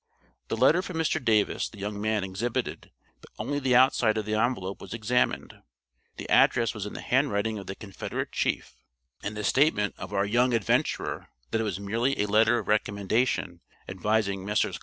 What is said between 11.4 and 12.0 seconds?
that it was